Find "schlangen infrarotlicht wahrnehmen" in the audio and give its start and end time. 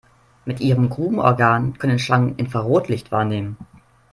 1.99-3.57